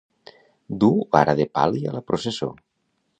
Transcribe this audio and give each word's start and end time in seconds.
Dur 0.83 0.95
vara 1.17 1.35
de 1.41 1.47
pal·li 1.59 1.83
a 1.91 1.93
la 1.99 2.03
processó. 2.09 2.49